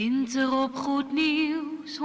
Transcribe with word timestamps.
Winter 0.00 0.52
op 0.52 0.76
Goed 0.76 1.12
Nieuws 1.12 1.98
102.4. 1.98 2.02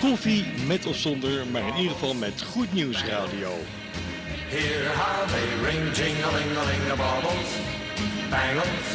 Koffie 0.00 0.44
met 0.66 0.86
of 0.86 0.96
zonder, 0.96 1.46
maar 1.46 1.62
in 1.62 1.76
ieder 1.76 1.92
geval 1.92 2.14
met 2.14 2.42
Goed 2.42 2.72
Nieuws 2.72 3.04
Radio. 3.04 3.48
How 4.94 5.28
they 5.28 5.48
ring, 5.70 5.92
baubles, 6.96 7.50
bangles, 8.30 8.88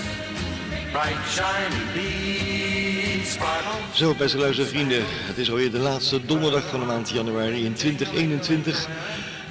bright 0.91 1.27
shiny 1.29 1.81
beads, 1.93 3.31
sparkles. 3.31 3.97
Zo, 3.97 4.15
beste 4.15 4.37
luistervrienden, 4.37 5.03
het 5.05 5.37
is 5.37 5.49
alweer 5.49 5.71
de 5.71 5.79
laatste 5.79 6.25
donderdag 6.25 6.69
van 6.69 6.79
de 6.79 6.85
maand 6.85 7.09
januari 7.09 7.65
in 7.65 7.73
2021. 7.73 8.87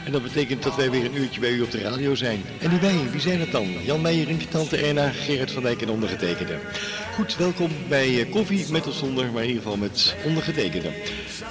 En 0.04 0.12
dat 0.12 0.22
betekent 0.22 0.62
dat 0.62 0.76
wij 0.76 0.90
weer 0.90 1.04
een 1.04 1.16
uurtje 1.16 1.40
bij 1.40 1.50
u 1.50 1.60
op 1.60 1.70
de 1.70 1.80
radio 1.80 2.14
zijn. 2.14 2.42
En 2.60 2.70
die 2.70 2.78
wij, 2.78 3.10
wie 3.10 3.20
zijn 3.20 3.40
het 3.40 3.52
dan? 3.52 3.68
Jan 3.84 4.00
Meijer, 4.00 4.26
Rinkje 4.26 4.48
Tante 4.48 4.76
Erna, 4.76 5.08
Gerard 5.08 5.50
van 5.50 5.62
Dijk 5.62 5.82
en 5.82 5.90
ondergetekende. 5.90 6.58
Goed, 7.14 7.36
welkom 7.36 7.70
bij 7.88 8.20
eh, 8.20 8.30
Koffie 8.30 8.66
met 8.70 8.86
of 8.86 8.94
zonder, 8.94 9.32
maar 9.32 9.42
in 9.42 9.48
ieder 9.48 9.62
geval 9.62 9.78
met 9.78 10.16
ondergetekende. 10.24 10.90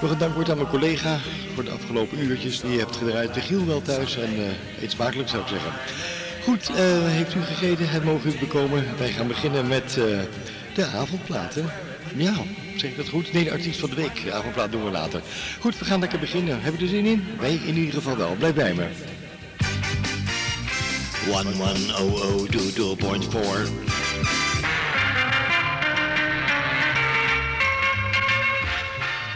Nog 0.02 0.12
een 0.12 0.18
dankwoord 0.18 0.50
aan 0.50 0.58
mijn 0.58 0.70
collega 0.70 1.20
voor 1.54 1.64
de 1.64 1.72
afgelopen 1.72 2.20
uurtjes 2.20 2.62
die 2.62 2.72
je 2.72 2.80
hebt 2.80 2.96
gedraaid. 2.96 3.34
De 3.34 3.42
Giel 3.42 3.66
wel 3.66 3.82
thuis 3.82 4.18
en 4.18 4.34
uh, 4.40 4.82
eet 4.82 4.92
smakelijk 4.92 5.30
zou 5.30 5.42
ik 5.42 5.48
zeggen. 5.48 5.72
Goed, 6.44 6.70
eh, 6.70 6.76
heeft 7.06 7.36
u 7.36 7.42
gegeten? 7.42 7.90
Het 7.90 8.04
mogen 8.04 8.30
u 8.30 8.40
bekomen. 8.40 8.86
Wij 8.98 9.12
gaan 9.12 9.28
beginnen 9.28 9.68
met 9.68 9.98
eh, 9.98 10.20
de 10.76 10.86
avondplaten. 10.86 11.66
Ja, 12.16 12.34
zeg 12.76 12.90
ik 12.90 12.98
dat 12.98 13.10
goed? 13.10 13.34
Nee, 13.34 13.44
de 13.44 13.52
artiest 13.52 13.80
van 13.80 13.90
de 13.90 13.96
week. 13.96 14.24
De 14.24 14.34
avondplaat 14.34 14.72
doen 14.72 14.84
we 14.84 14.92
later. 14.92 15.22
Goed, 15.60 15.80
we 15.80 15.86
gaan 15.86 16.00
lekker 16.00 16.20
beginnen. 16.20 16.62
Hebben 16.62 16.80
we 16.82 16.86
er 16.86 16.92
zin 16.92 17.06
in? 17.06 17.26
Wij 17.40 17.54
in 17.54 17.76
ieder 17.76 17.94
geval 17.94 18.18
wel. 18.18 18.36
Blijf 18.36 18.54
bij 18.54 18.74
me. 18.74 18.88
110022.4 21.24 21.30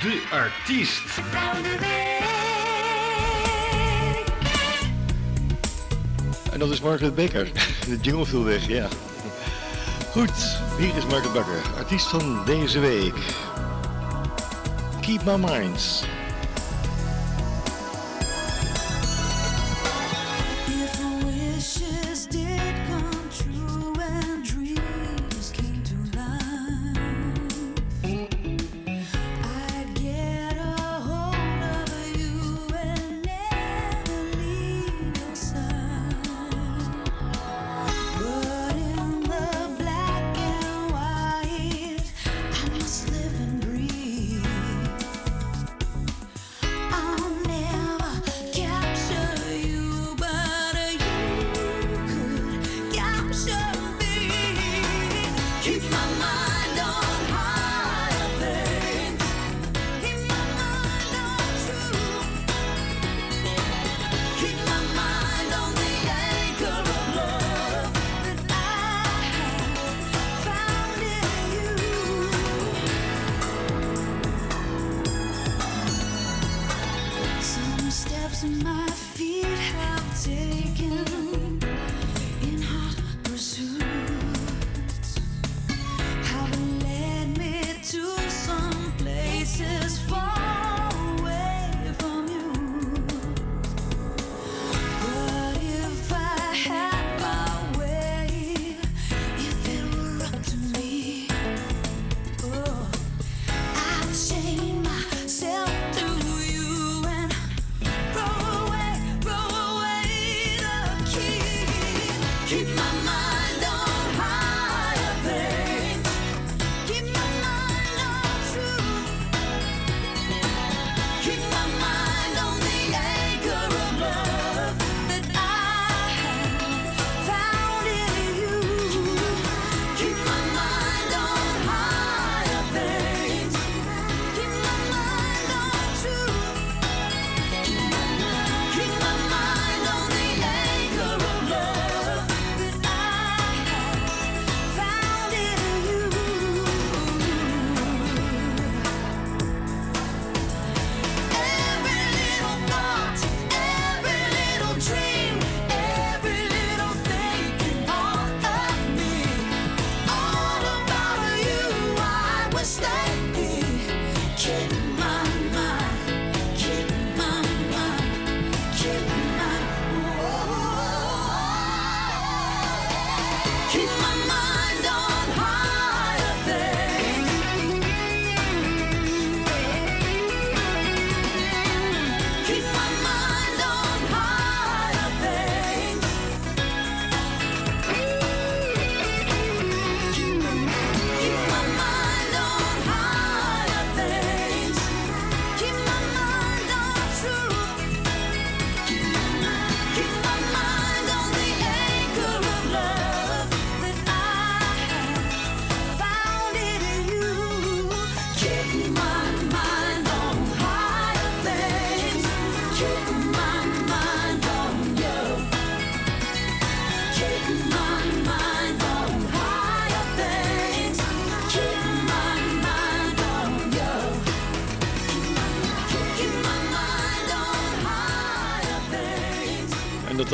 De 0.02 0.22
artiest. 0.32 1.02
En 6.52 6.60
dat 6.60 6.72
is 6.72 6.82
Margaret 6.82 7.16
Baker. 7.16 7.52
De 7.88 7.98
jingle 8.02 8.26
viel 8.26 8.44
weg, 8.44 8.68
ja. 8.68 8.88
Goed, 10.18 10.60
hier 10.78 10.96
is 10.96 11.06
Margaret 11.06 11.34
Bakker, 11.34 11.62
artiest 11.76 12.08
van 12.08 12.46
deze 12.46 12.80
week. 12.80 13.36
Keep 15.02 15.24
my 15.24 15.36
minds. 15.36 16.04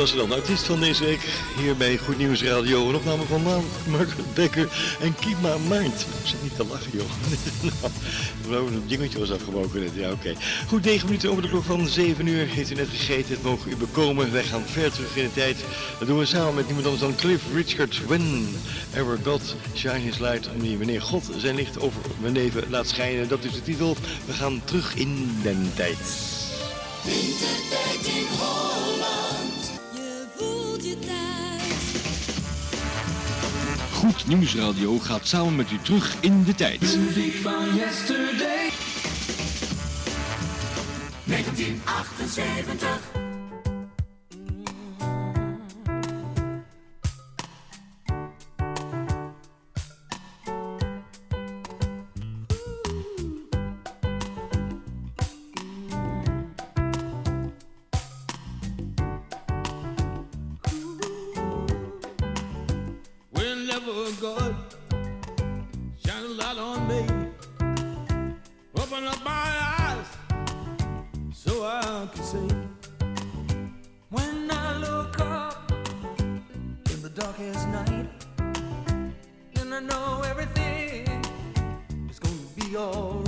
Was 0.04 0.16
dan 0.16 0.28
de 0.28 0.34
artiest 0.34 0.64
van 0.64 0.80
deze 0.80 1.04
week 1.04 1.20
hier 1.56 1.76
bij 1.76 1.98
Goed 1.98 2.18
Nieuws 2.18 2.42
Radio. 2.42 2.88
Een 2.88 2.94
opname 2.94 3.22
van 3.22 3.42
Margaret 3.88 4.34
Becker 4.34 4.68
en 5.00 5.14
Keep 5.14 5.36
My 5.40 5.76
Mind. 5.76 6.00
Ik 6.00 6.26
zit 6.28 6.42
niet 6.42 6.56
te 6.56 6.64
lachen, 6.64 6.90
joh. 6.92 7.10
nou, 8.50 8.74
het 8.74 8.88
dingetje 8.88 9.18
was 9.18 9.32
afgebroken 9.32 9.80
net. 9.80 9.90
Ja, 9.94 10.10
oké. 10.10 10.34
Goed, 10.68 10.84
9 10.84 11.06
minuten 11.06 11.30
over 11.30 11.42
de 11.42 11.48
klok 11.48 11.64
van 11.64 11.88
7 11.88 12.26
uur. 12.26 12.46
Heeft 12.46 12.70
u 12.70 12.74
net 12.74 12.88
gegeten, 12.88 13.34
het 13.34 13.42
mogen 13.42 13.70
u 13.70 13.76
bekomen. 13.76 14.32
Wij 14.32 14.44
gaan 14.44 14.62
ver 14.66 14.92
terug 14.92 15.16
in 15.16 15.24
de 15.24 15.32
tijd. 15.32 15.56
Dat 15.98 16.08
doen 16.08 16.18
we 16.18 16.26
samen 16.26 16.54
met 16.54 16.66
niemand 16.66 16.86
anders 16.86 17.04
dan 17.04 17.16
Cliff 17.16 17.42
Richard. 17.54 18.06
When 18.06 18.48
ever 18.94 19.18
God 19.24 19.54
shine 19.74 19.98
his 19.98 20.18
light 20.18 20.48
on 20.48 20.60
me. 20.60 20.78
Wanneer 20.78 21.02
God 21.02 21.30
zijn 21.36 21.54
licht 21.54 21.80
over 21.80 22.00
mijn 22.20 22.32
leven 22.32 22.64
laat 22.68 22.88
schijnen. 22.88 23.28
Dat 23.28 23.44
is 23.44 23.52
de 23.52 23.62
titel. 23.62 23.96
We 24.24 24.32
gaan 24.32 24.62
terug 24.64 24.94
in 24.94 25.38
den 25.42 25.72
tijd. 25.74 25.98
Goed 34.04 34.26
Nieuws 34.26 34.54
Radio 34.54 34.98
gaat 34.98 35.26
samen 35.26 35.56
met 35.56 35.70
u 35.70 35.78
terug 35.82 36.16
in 36.20 36.44
de 36.44 36.54
tijd. 36.54 36.80
Muziek 36.80 37.34
van 37.34 37.74
yesterday. 37.74 38.70
1978. 41.24 43.23
your 82.74 83.23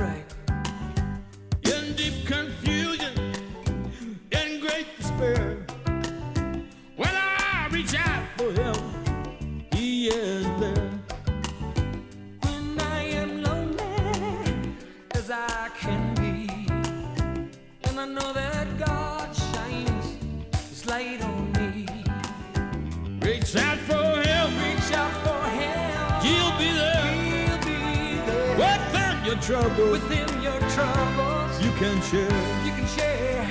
Within 29.48 29.62
your 29.62 29.70
troubles, 29.70 29.90
within 29.92 30.42
your 30.42 30.60
troubles, 30.70 31.62
you 31.64 31.70
can 31.78 32.02
share. 32.02 32.64
You 32.64 32.72
can 32.72 32.86
share. 32.88 33.46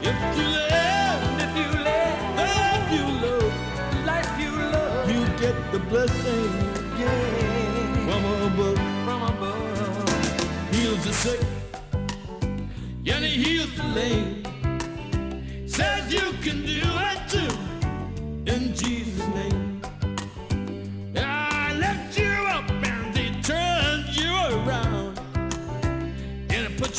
If 0.00 0.36
you 0.36 0.46
live, 0.46 1.40
if 1.40 1.56
you 1.56 1.68
live, 1.82 2.38
if 2.38 2.92
you 2.92 3.04
love, 3.26 3.52
the 3.90 3.98
life 4.06 4.40
you 4.40 4.52
love, 4.52 5.10
you 5.10 5.26
get 5.40 5.56
the 5.72 5.80
blessing, 5.80 6.52
yeah, 7.00 8.06
from 8.06 8.24
above, 8.46 8.78
from 9.04 9.22
above. 9.22 10.72
Heals 10.72 11.04
the 11.04 11.12
sick, 11.12 11.40
and 12.86 13.24
he 13.24 13.42
heals 13.42 13.74
the 13.76 13.84
lame. 13.88 14.44
Says 15.66 16.12
you 16.12 16.32
can 16.44 16.64
do 16.64 16.80
it 17.10 17.17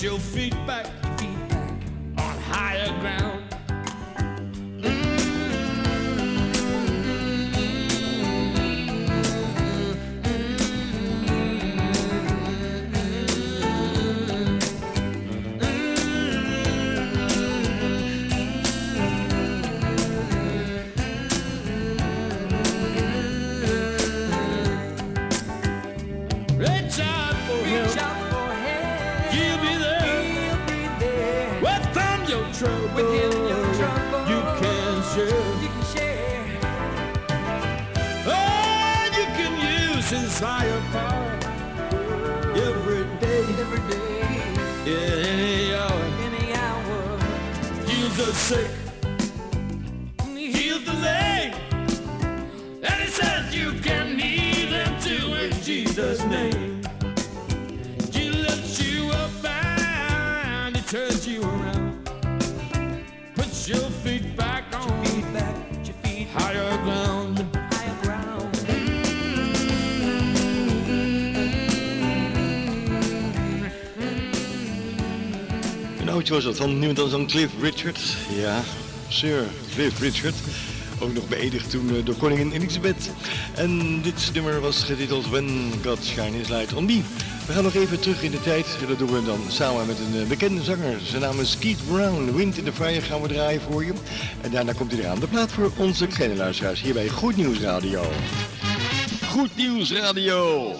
your 0.01 0.19
feet 0.19 0.55
back, 0.65 0.85
Any 44.89 45.75
hour. 45.75 46.01
Any 46.27 46.53
hour. 46.53 47.19
Heals 47.85 48.17
the 48.17 48.33
sick. 48.33 48.71
Heals 50.35 50.83
the 50.85 50.93
lame. 50.93 51.53
And 52.81 53.01
he 53.03 53.07
says 53.07 53.53
you 53.53 53.73
can 53.81 54.17
heal 54.17 54.69
them 54.71 54.99
too 55.01 55.33
in 55.35 55.51
Jesus' 55.63 56.23
name. 56.25 56.58
Was 76.29 76.43
dat 76.43 76.57
van 76.57 76.79
niemand 76.79 77.11
dan 77.11 77.27
Cliff 77.27 77.53
Richard. 77.61 77.99
Ja, 78.35 78.63
Sir 79.07 79.43
Cliff 79.73 79.99
Richard. 79.99 80.35
Ook 80.99 81.13
nog 81.13 81.27
beëdigd 81.27 81.69
toen 81.69 81.95
eh, 81.95 82.05
door 82.05 82.15
koningin 82.15 82.51
Elisabeth. 82.51 83.09
En 83.55 84.01
dit 84.01 84.31
nummer 84.33 84.61
was 84.61 84.83
getiteld 84.83 85.29
When 85.29 85.71
God 85.83 86.05
Shine 86.05 86.37
His 86.37 86.47
Light 86.47 86.73
on 86.73 86.85
Me. 86.85 87.01
We 87.47 87.53
gaan 87.53 87.63
nog 87.63 87.73
even 87.73 87.99
terug 87.99 88.23
in 88.23 88.31
de 88.31 88.41
tijd. 88.41 88.65
Dat 88.87 88.99
doen 88.99 89.11
we 89.11 89.25
dan 89.25 89.39
samen 89.47 89.87
met 89.87 89.97
een 89.99 90.21
eh, 90.21 90.27
bekende 90.27 90.63
zanger. 90.63 90.99
Zijn 91.03 91.21
naam 91.21 91.39
is 91.39 91.57
Keith 91.57 91.87
Brown. 91.87 92.35
Wind 92.35 92.57
in 92.57 92.63
the 92.63 92.73
Fire 92.73 93.01
gaan 93.01 93.21
we 93.21 93.27
draaien 93.27 93.61
voor 93.61 93.85
je. 93.85 93.93
En 94.41 94.51
daarna 94.51 94.73
komt 94.73 94.91
hij 94.91 95.01
eraan. 95.01 95.19
De 95.19 95.27
plaat 95.27 95.51
voor 95.51 95.71
onze 95.77 96.07
kleine 96.07 96.35
luisteraars 96.35 96.81
hier 96.81 96.93
bij 96.93 97.09
Goed 97.09 97.35
Nieuws 97.35 97.59
Radio. 97.59 98.03
Goed 99.27 99.55
Nieuws 99.55 99.91
Radio. 99.91 100.75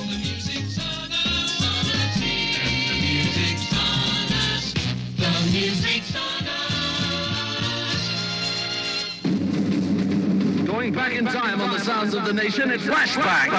Going 10.65 10.93
back 10.93 11.11
in 11.11 11.25
time 11.25 11.59
on 11.59 11.71
the 11.71 11.79
sounds 11.79 12.13
of 12.13 12.23
the 12.23 12.31
nation, 12.31 12.71
it's 12.71 12.83
flashback. 12.83 13.49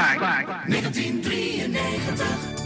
1993. 0.71 2.60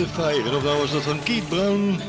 The 0.00 0.06
Fire. 0.06 0.56
Of 0.56 0.62
nou 0.62 0.78
was 0.78 0.92
dat 0.92 1.02
van 1.02 1.22
Keith 1.22 1.48
Brown. 1.48 2.00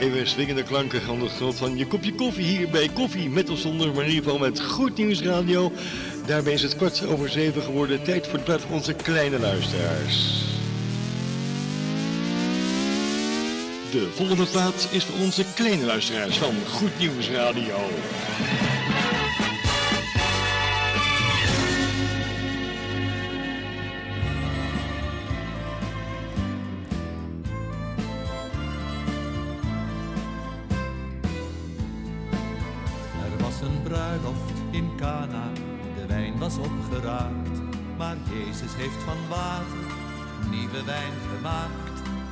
Even 0.00 0.28
swingende 0.28 0.62
klanken 0.62 1.00
aan 1.08 1.18
de 1.18 1.28
grond 1.28 1.54
van 1.54 1.76
je 1.76 1.86
kopje 1.86 2.14
koffie 2.14 2.44
hier 2.44 2.68
bij 2.68 2.88
Koffie. 2.88 3.30
Met 3.30 3.50
of 3.50 3.58
zonder, 3.58 3.92
maar 3.92 4.04
in 4.04 4.10
ieder 4.10 4.24
geval 4.24 4.38
met 4.38 4.60
Goed 4.60 4.96
Nieuws 4.96 5.22
Radio. 5.22 5.72
Daarbij 6.26 6.52
is 6.52 6.62
het 6.62 6.76
kwart 6.76 7.06
over 7.06 7.28
zeven 7.28 7.62
geworden. 7.62 8.02
Tijd 8.02 8.24
voor 8.24 8.34
het 8.34 8.44
blad 8.44 8.60
van 8.60 8.70
onze 8.70 8.94
kleine 8.94 9.38
luisteraars. 9.38 10.44
De 13.90 14.08
volgende 14.14 14.46
plaats 14.46 14.88
is 14.90 15.04
voor 15.04 15.18
onze 15.18 15.44
kleine 15.54 15.84
luisteraars 15.84 16.36
van 16.36 16.54
Goed 16.70 16.98
Nieuws 16.98 17.28
Radio. 17.28 17.76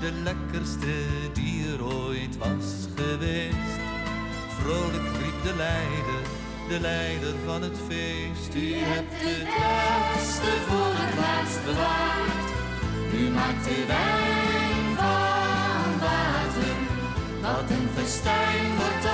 De 0.01 0.13
lekkerste 0.13 0.95
die 1.33 1.73
er 1.73 1.85
ooit 1.85 2.37
was 2.37 2.89
geweest. 2.97 3.81
Vrolijk 4.61 5.09
riep 5.23 5.43
de 5.43 5.55
leider, 5.57 6.23
de 6.69 6.81
leider 6.81 7.35
van 7.45 7.63
het 7.63 7.79
feest. 7.89 8.55
U 8.55 8.75
hebt 8.75 9.15
het 9.15 9.49
beste 9.57 10.53
voor 10.69 10.93
het 11.01 11.15
laatst 11.23 11.65
bewaard. 11.65 12.49
U 13.21 13.31
maakt 13.31 13.65
de 13.65 13.85
wijn 13.87 14.85
van 15.01 15.91
water. 16.07 16.77
Wat 17.43 17.71
een 17.77 17.89
festijn 17.95 18.67
wordt 18.81 19.06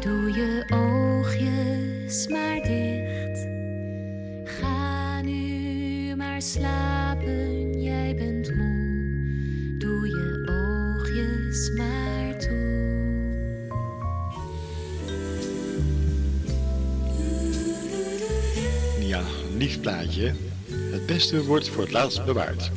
Doe 0.00 0.32
je 0.32 0.64
oogjes 0.68 2.28
maar 2.28 2.60
dicht. 2.62 3.46
Ga 4.44 5.20
nu 5.20 6.16
maar 6.16 6.42
slapen, 6.42 7.82
jij 7.82 8.14
bent 8.14 8.56
moe. 8.56 9.76
Doe 9.78 10.06
je 10.06 10.48
oogjes 10.50 11.70
maar 11.76 12.38
toe. 12.38 12.88
Ja, 19.00 19.22
lief 19.56 19.80
plaatje. 19.80 20.32
Het 20.70 21.06
beste 21.06 21.44
wordt 21.44 21.68
voor 21.68 21.82
het 21.82 21.92
laatst 21.92 22.24
bewaard. 22.24 22.70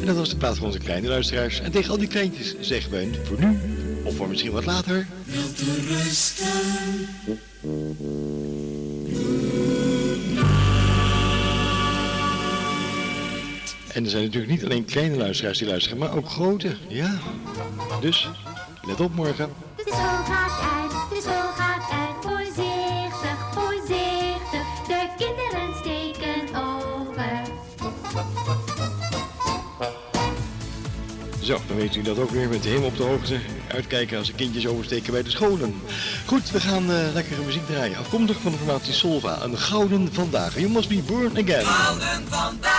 En 0.00 0.06
dat 0.06 0.16
was 0.16 0.30
de 0.30 0.36
plaats 0.36 0.58
van 0.58 0.66
onze 0.66 0.78
kleine 0.78 1.08
luisteraars. 1.08 1.60
En 1.60 1.70
tegen 1.70 1.90
al 1.90 1.98
die 1.98 2.08
kleintjes 2.08 2.54
zeggen 2.60 2.90
wij 2.90 3.08
voor 3.24 3.40
nu, 3.40 3.58
of 4.04 4.16
voor 4.16 4.28
misschien 4.28 4.52
wat 4.52 4.64
later... 4.64 5.06
En 13.94 14.04
er 14.04 14.10
zijn 14.10 14.24
natuurlijk 14.24 14.52
niet 14.52 14.64
alleen 14.64 14.84
kleine 14.84 15.16
luisteraars 15.16 15.58
die 15.58 15.68
luisteren, 15.68 15.98
maar 15.98 16.16
ook 16.16 16.28
grote. 16.28 16.76
Ja. 16.88 17.18
Dus, 18.00 18.30
let 18.82 19.00
op 19.00 19.14
morgen. 19.14 19.50
Zon 19.86 19.94
gaat 19.94 21.63
Zo, 31.44 31.60
dan 31.66 31.76
weet 31.76 31.96
u 31.96 32.02
dat 32.02 32.18
ook 32.18 32.30
weer 32.30 32.48
met 32.48 32.64
helemaal 32.64 32.88
op 32.88 32.96
de 32.96 33.02
hoogte. 33.02 33.38
Uitkijken 33.68 34.18
als 34.18 34.26
de 34.26 34.32
kindjes 34.32 34.66
oversteken 34.66 35.12
bij 35.12 35.22
de 35.22 35.30
scholen. 35.30 35.74
Goed, 36.26 36.50
we 36.50 36.60
gaan 36.60 36.90
eh, 36.90 37.12
lekkere 37.14 37.42
muziek 37.42 37.66
draaien. 37.66 37.96
Afkomstig 37.96 38.40
van 38.40 38.52
de 38.52 38.58
formatie 38.58 38.92
Solva. 38.92 39.42
Een 39.42 39.58
gouden 39.58 40.08
vandaag. 40.12 40.58
You 40.58 40.70
must 40.70 40.88
be 40.88 41.02
born 41.06 41.30
again. 41.30 41.64
Gouden 41.64 42.24
vandaag, 42.28 42.73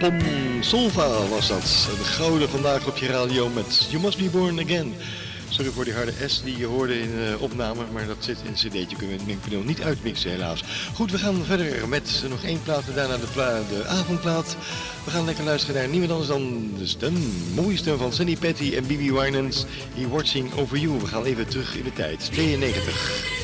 Pom 0.00 0.18
Solva 0.60 1.26
was 1.28 1.48
dat. 1.48 1.88
Een 1.98 2.04
gouden 2.04 2.48
vandaag 2.48 2.86
op 2.86 2.96
je 2.96 3.06
radio 3.06 3.48
met 3.48 3.86
You 3.90 4.02
Must 4.02 4.18
Be 4.18 4.28
Born 4.30 4.60
Again. 4.60 4.94
Sorry 5.48 5.70
voor 5.70 5.84
die 5.84 5.94
harde 5.94 6.12
S 6.26 6.42
die 6.42 6.58
je 6.58 6.66
hoorde 6.66 7.00
in 7.00 7.10
de 7.10 7.36
opname, 7.38 7.82
maar 7.92 8.06
dat 8.06 8.16
zit 8.18 8.38
in 8.42 8.46
een 8.46 8.54
cd'tje. 8.54 8.96
Kunnen 8.96 9.08
we 9.08 9.22
het 9.22 9.26
mengpaneel 9.26 9.62
niet 9.62 9.82
uitmixen 9.82 10.30
helaas. 10.30 10.64
Goed, 10.94 11.10
we 11.10 11.18
gaan 11.18 11.44
verder 11.44 11.88
met 11.88 12.24
nog 12.28 12.44
één 12.44 12.62
plaat 12.62 12.88
en 12.88 12.94
daarna 12.94 13.16
de, 13.16 13.62
de 13.68 13.86
avondplaat. 13.86 14.56
We 15.04 15.10
gaan 15.10 15.24
lekker 15.24 15.44
luisteren 15.44 15.80
naar 15.80 15.90
niemand 15.90 16.10
anders 16.10 16.28
dan 16.28 16.70
de 16.78 16.86
stem, 16.86 17.14
mooie 17.54 17.96
van 17.96 18.12
Sunny 18.12 18.36
Patty 18.36 18.74
en 18.76 18.86
Bibi 18.86 19.12
Winans. 19.12 19.64
He 19.94 20.08
Watching 20.08 20.54
Over 20.54 20.78
You. 20.78 20.98
We 20.98 21.06
gaan 21.06 21.24
even 21.24 21.48
terug 21.48 21.76
in 21.76 21.84
de 21.84 21.92
tijd. 21.92 22.28
92. 22.32 23.39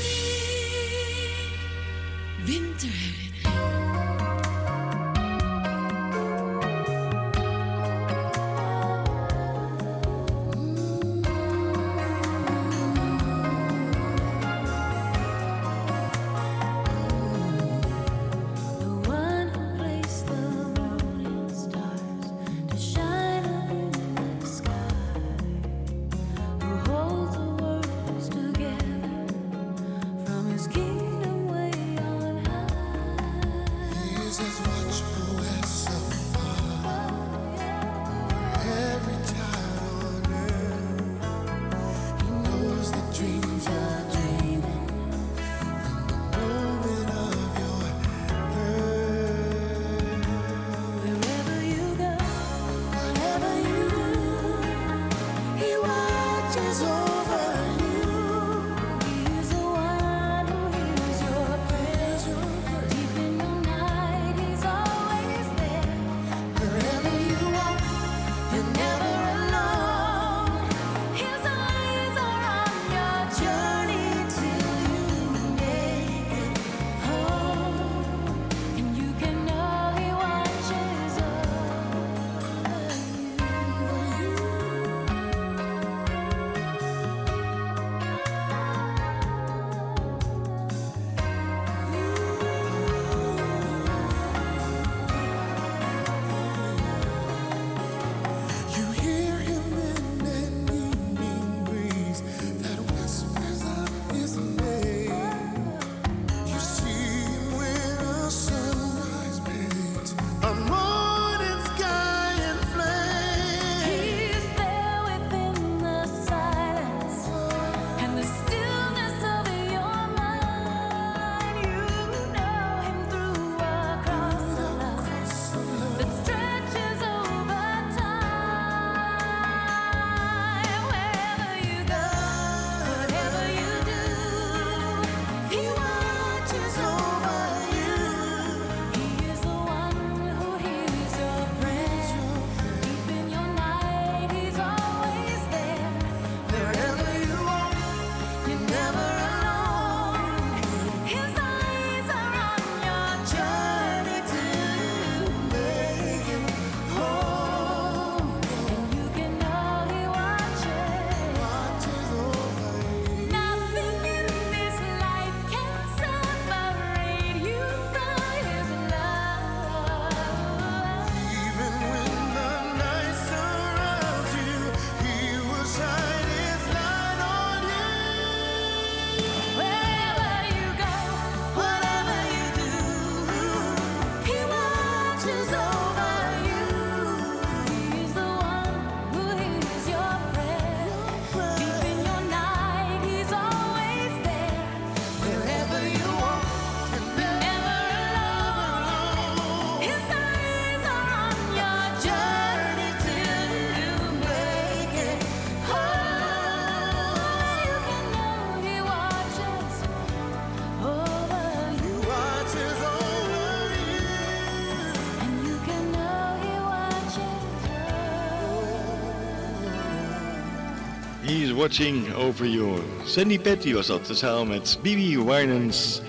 Watching 221.56 222.14
over 222.14 222.46
you. 222.46 222.78
Sandy 223.04 223.38
Patty 223.38 223.72
was 223.72 223.86
dat, 223.86 224.10
samen 224.12 224.48
met 224.48 224.78
Bibi 224.82 225.18
Winans. 225.18 226.00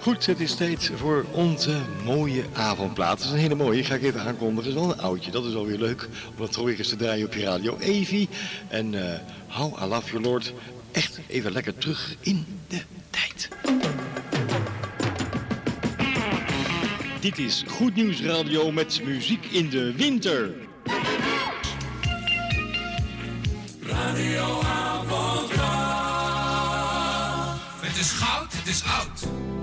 Goed, 0.00 0.26
het 0.26 0.40
is 0.40 0.54
tijd 0.54 0.90
voor 0.96 1.24
onze 1.30 1.76
mooie 2.04 2.44
avondplaat. 2.52 3.18
Het 3.18 3.26
is 3.26 3.32
een 3.32 3.38
hele 3.38 3.54
mooie, 3.54 3.84
ga 3.84 3.94
ik 3.94 4.02
even 4.02 4.20
aankondigen. 4.20 4.56
Het 4.56 4.66
is 4.66 4.86
wel 4.86 4.92
een 4.92 5.00
oudje, 5.00 5.30
dat 5.30 5.44
is 5.44 5.54
alweer 5.54 5.78
leuk. 5.78 6.08
Om 6.30 6.36
dat 6.36 6.52
toch 6.52 6.70
te 6.70 6.96
draaien 6.96 7.26
op 7.26 7.34
je 7.34 7.42
radio. 7.42 7.76
Evie 7.78 8.28
en 8.68 9.10
eh 9.12 9.18
How 9.48 9.82
I 9.82 9.86
Love 9.86 10.10
Your 10.10 10.26
Lord. 10.26 10.52
Echt 10.92 11.18
even 11.26 11.52
lekker 11.52 11.78
terug 11.78 12.16
in 12.20 12.46
de 12.68 12.80
tijd. 13.10 13.48
Dit 17.20 17.38
is 17.38 17.64
Goed 17.66 17.94
Nieuws 17.94 18.22
Radio 18.22 18.72
met 18.72 19.00
muziek 19.04 19.44
in 19.44 19.70
de 19.70 19.92
winter. 19.92 20.50
Is 28.04 28.10
goud, 28.10 28.52
het 28.52 28.66
is 28.66 28.84
oud. 28.84 29.53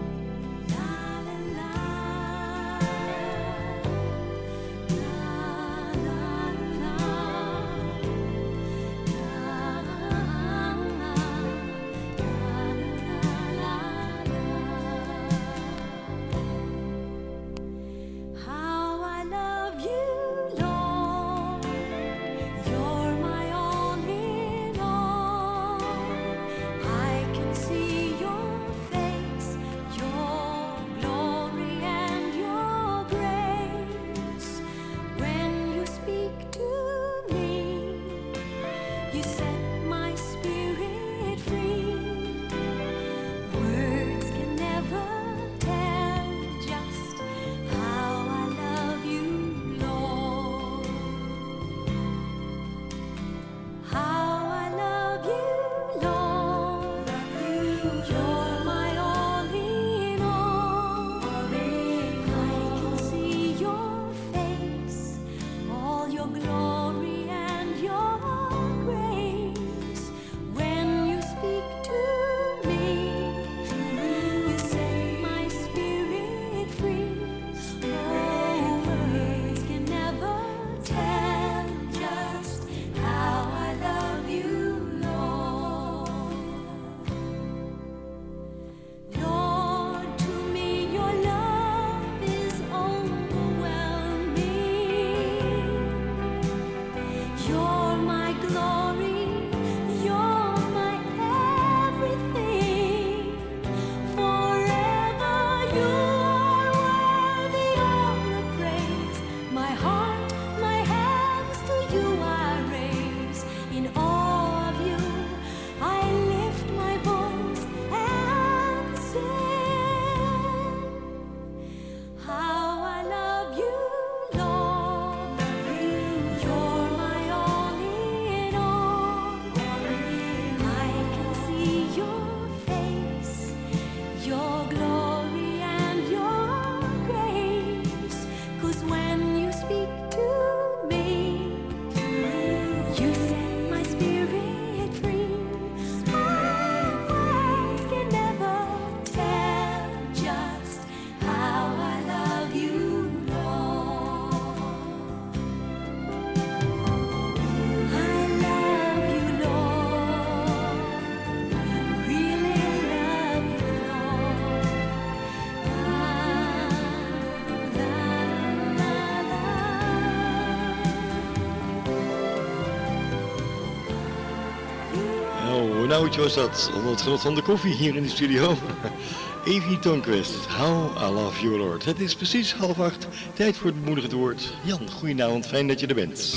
Oudje 176.11 176.25
was 176.25 176.51
dat. 176.51 176.71
Onder 176.75 176.91
het 176.91 177.01
genot 177.01 177.21
van 177.21 177.35
de 177.35 177.41
koffie 177.41 177.73
hier 177.73 177.95
in 177.95 178.03
de 178.03 178.09
studio. 178.09 178.57
Evie 179.45 179.79
Tonquist, 179.79 180.45
How 180.45 181.09
I 181.09 181.13
Love 181.13 181.41
You 181.41 181.57
Lord. 181.57 181.85
Het 181.85 181.99
is 181.99 182.15
precies 182.15 182.53
half 182.53 182.79
acht. 182.79 183.07
Tijd 183.33 183.57
voor 183.57 183.67
het 183.67 183.79
bemoedigend 183.79 184.13
woord. 184.13 184.53
Jan, 184.63 184.89
goedenavond. 184.89 185.47
Fijn 185.47 185.67
dat 185.67 185.79
je 185.79 185.87
er 185.87 185.95
bent. 185.95 186.35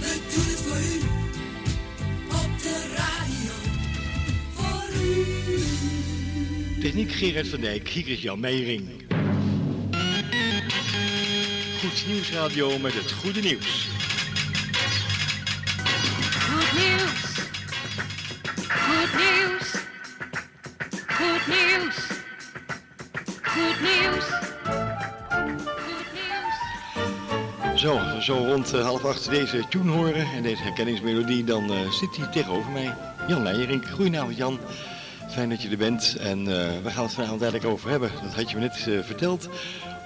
We 0.00 0.20
doen 0.34 0.44
het 0.44 0.60
voor 0.60 0.76
u. 0.76 1.00
Op 2.28 2.62
de 2.62 2.94
radio. 2.96 3.52
Voor 4.52 4.82
u. 6.76 6.80
Techniek 6.80 7.12
Gerard 7.12 7.48
van 7.48 7.60
Dijk, 7.60 7.88
hier 7.88 8.08
is 8.08 8.22
Jan 8.22 8.40
Meijering. 8.40 8.88
Goed 11.80 12.04
Nieuws 12.08 12.32
Radio 12.32 12.78
met 12.78 12.94
het 12.94 13.12
goede 13.12 13.40
nieuws. 13.40 13.91
Zo, 28.22 28.36
rond 28.36 28.72
eh, 28.72 28.84
half 28.84 29.04
acht 29.04 29.30
deze 29.30 29.64
tune 29.68 29.90
horen 29.90 30.26
en 30.26 30.42
deze 30.42 30.62
herkenningsmelodie, 30.62 31.44
dan 31.44 31.72
eh, 31.72 31.90
zit 31.90 32.16
hij 32.16 32.26
tegenover 32.26 32.70
mij. 32.72 32.94
Jan 33.28 33.42
Meijering. 33.42 33.90
Goedenavond 33.90 34.36
Jan. 34.36 34.58
Fijn 35.28 35.48
dat 35.48 35.62
je 35.62 35.68
er 35.68 35.76
bent 35.76 36.16
en 36.16 36.38
eh, 36.38 36.82
we 36.82 36.90
gaan 36.90 37.04
het 37.04 37.12
vanavond 37.12 37.42
eigenlijk 37.42 37.72
over 37.72 37.90
hebben. 37.90 38.10
Dat 38.22 38.34
had 38.34 38.50
je 38.50 38.56
me 38.56 38.62
net 38.62 39.04
verteld. 39.06 39.48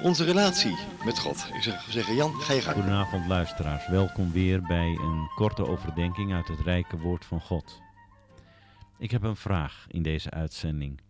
Onze 0.02 0.24
relatie 0.24 0.76
met 1.04 1.18
God. 1.18 1.48
Ik 1.54 1.62
zou 1.62 1.76
zeggen, 1.88 2.14
Jan, 2.14 2.32
ga 2.32 2.52
je 2.52 2.60
gang. 2.60 2.74
Goedenavond 2.76 3.26
luisteraars, 3.26 3.88
welkom 3.88 4.32
weer 4.32 4.62
bij 4.62 4.86
een 4.86 5.30
korte 5.34 5.66
overdenking 5.66 6.32
uit 6.32 6.48
het 6.48 6.60
rijke 6.60 6.98
woord 6.98 7.24
van 7.24 7.40
God. 7.40 7.80
Ik 8.98 9.10
heb 9.10 9.22
een 9.22 9.36
vraag 9.36 9.86
in 9.88 10.02
deze 10.02 10.30
uitzending. 10.30 11.00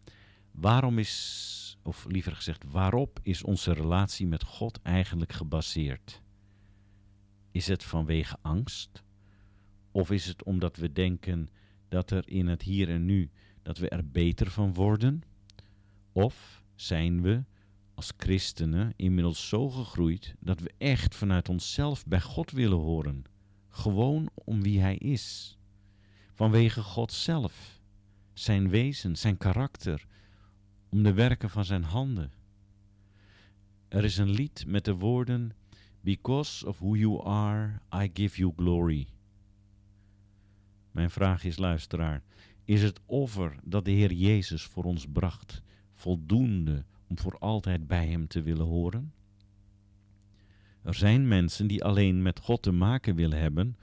Waarom 0.52 0.98
is, 0.98 1.78
of 1.82 2.04
liever 2.08 2.32
gezegd, 2.32 2.64
waarop 2.70 3.18
is 3.22 3.42
onze 3.42 3.72
relatie 3.72 4.26
met 4.26 4.44
God 4.44 4.78
eigenlijk 4.82 5.32
gebaseerd? 5.32 6.24
Is 7.56 7.66
het 7.66 7.84
vanwege 7.84 8.36
angst? 8.42 9.02
Of 9.90 10.10
is 10.10 10.26
het 10.26 10.44
omdat 10.44 10.76
we 10.76 10.92
denken 10.92 11.48
dat 11.88 12.10
er 12.10 12.28
in 12.28 12.46
het 12.46 12.62
hier 12.62 12.88
en 12.88 13.04
nu, 13.04 13.30
dat 13.62 13.78
we 13.78 13.88
er 13.88 14.10
beter 14.10 14.50
van 14.50 14.74
worden? 14.74 15.22
Of 16.12 16.64
zijn 16.74 17.22
we 17.22 17.44
als 17.94 18.12
christenen 18.16 18.92
inmiddels 18.96 19.48
zo 19.48 19.70
gegroeid 19.70 20.34
dat 20.40 20.60
we 20.60 20.74
echt 20.78 21.14
vanuit 21.14 21.48
onszelf 21.48 22.06
bij 22.06 22.20
God 22.20 22.50
willen 22.50 22.78
horen? 22.78 23.24
Gewoon 23.68 24.30
om 24.34 24.62
wie 24.62 24.80
Hij 24.80 24.96
is. 24.96 25.58
vanwege 26.34 26.82
God 26.82 27.12
zelf, 27.12 27.80
zijn 28.32 28.68
wezen, 28.68 29.16
zijn 29.16 29.36
karakter, 29.36 30.06
om 30.88 31.02
de 31.02 31.12
werken 31.12 31.50
van 31.50 31.64
zijn 31.64 31.84
handen. 31.84 32.32
Er 33.88 34.04
is 34.04 34.16
een 34.16 34.30
lied 34.30 34.64
met 34.66 34.84
de 34.84 34.94
woorden 34.94 35.52
Because 36.06 36.66
of 36.66 36.78
who 36.78 36.96
you 36.96 37.20
are, 37.24 37.80
I 37.92 38.10
give 38.14 38.36
you 38.36 38.52
glory. 38.56 39.06
Mijn 40.90 41.10
vraag 41.10 41.44
is, 41.44 41.56
luisteraar, 41.56 42.22
is 42.64 42.82
het 42.82 43.00
offer 43.06 43.56
dat 43.64 43.84
de 43.84 43.90
Heer 43.90 44.12
Jezus 44.12 44.62
voor 44.62 44.84
ons 44.84 45.06
bracht 45.12 45.62
voldoende 45.94 46.84
om 47.06 47.18
voor 47.18 47.38
altijd 47.38 47.86
bij 47.86 48.06
Hem 48.06 48.26
te 48.26 48.42
willen 48.42 48.66
horen? 48.66 49.12
Er 50.82 50.94
zijn 50.94 51.28
mensen 51.28 51.66
die 51.66 51.84
alleen 51.84 52.22
met 52.22 52.40
God 52.40 52.62
te 52.62 52.72
maken 52.72 53.14
willen 53.14 53.38
hebben, 53.38 53.76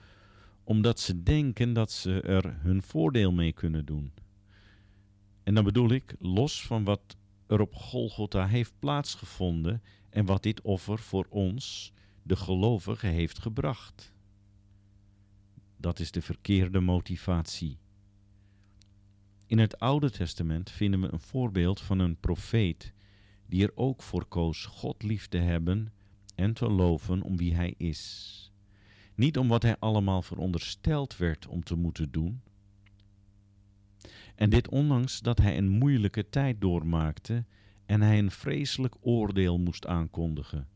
omdat 0.64 1.00
ze 1.00 1.24
denken 1.24 1.74
dat 1.74 1.92
ze 1.92 2.22
er 2.22 2.56
hun 2.60 2.82
voordeel 2.82 3.32
mee 3.32 3.54
kunnen 3.54 3.86
doen. 3.86 4.12
En 5.44 5.54
dan 5.54 5.64
bedoel 5.64 5.90
ik, 5.90 6.16
los 6.20 6.66
van 6.66 6.84
wat 6.84 7.18
er 7.48 7.62
op 7.62 7.76
Golgotha 7.76 8.48
heeft 8.48 8.74
plaatsgevonden 8.80 9.82
en 10.10 10.26
wat 10.26 10.44
dit 10.44 10.62
offer 10.62 11.00
voor 11.00 11.26
ons, 11.30 11.93
de 12.24 12.36
gelovigen, 12.36 13.10
heeft 13.10 13.40
gebracht. 13.40 14.14
Dat 15.78 16.00
is 16.00 16.12
de 16.12 16.22
verkeerde 16.22 16.80
motivatie. 16.80 17.78
In 19.46 19.60
het 19.60 19.80
Oude 19.80 20.12
Testament 20.12 20.70
vinden 20.72 21.02
we 21.02 21.12
een 21.12 21.20
voorbeeld 21.20 21.82
van 21.82 22.00
een 22.00 22.20
profeet 22.20 22.94
die 23.46 23.64
er 23.64 23.72
ook 23.76 24.02
voor 24.02 24.26
koos 24.26 24.66
God 24.66 25.04
lief 25.04 25.28
te 25.28 25.38
hebben 25.38 25.94
en 26.36 26.54
te 26.54 26.70
loven 26.70 27.22
om 27.22 27.38
wie 27.38 27.56
hij 27.56 27.74
is. 27.78 28.52
Niet 29.16 29.38
om 29.38 29.48
wat 29.48 29.64
hij 29.64 29.78
allemaal 29.80 30.22
verondersteld 30.22 31.18
werd 31.18 31.48
om 31.48 31.64
te 31.64 31.76
moeten 31.76 32.12
doen. 32.12 32.42
En 34.36 34.50
dit 34.50 34.70
ondanks 34.70 35.20
dat 35.20 35.38
hij 35.38 35.58
een 35.58 35.70
moeilijke 35.70 36.30
tijd 36.30 36.62
doormaakte 36.62 37.46
en 37.86 38.02
hij 38.02 38.20
een 38.20 38.32
vreselijk 38.32 38.96
oordeel 39.00 39.60
moest 39.60 39.88
aankondigen. 39.88 40.68